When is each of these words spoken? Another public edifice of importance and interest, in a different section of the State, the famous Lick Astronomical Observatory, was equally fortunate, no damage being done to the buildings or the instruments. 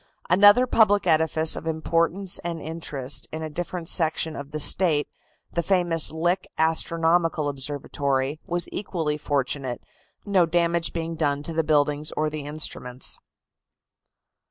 Another 0.31 0.65
public 0.65 1.05
edifice 1.05 1.55
of 1.55 1.67
importance 1.67 2.39
and 2.39 2.59
interest, 2.59 3.27
in 3.31 3.43
a 3.43 3.51
different 3.51 3.87
section 3.87 4.35
of 4.35 4.49
the 4.49 4.59
State, 4.59 5.07
the 5.53 5.61
famous 5.61 6.11
Lick 6.11 6.47
Astronomical 6.57 7.47
Observatory, 7.47 8.39
was 8.47 8.67
equally 8.71 9.19
fortunate, 9.19 9.83
no 10.25 10.47
damage 10.47 10.91
being 10.91 11.13
done 11.13 11.43
to 11.43 11.53
the 11.53 11.63
buildings 11.63 12.11
or 12.17 12.31
the 12.31 12.45
instruments. 12.47 13.19